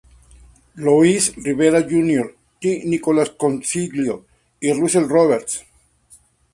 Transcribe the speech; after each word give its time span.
Louis 0.83 1.23
Rivera 1.43 1.81
Jr., 1.91 2.33
Ty 2.59 2.81
Nicolas 2.87 3.29
Consiglio, 3.35 4.25
y 4.59 4.73
Russell 4.73 5.07
Roberts. 5.07 5.63